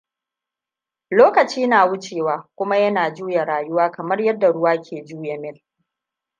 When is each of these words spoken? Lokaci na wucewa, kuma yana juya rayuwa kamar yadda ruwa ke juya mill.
Lokaci 1.11 1.67
na 1.67 1.85
wucewa, 1.85 2.49
kuma 2.57 2.75
yana 2.83 3.11
juya 3.15 3.45
rayuwa 3.45 3.85
kamar 3.95 4.21
yadda 4.21 4.47
ruwa 4.51 4.73
ke 4.85 5.03
juya 5.07 5.37
mill. 5.41 5.61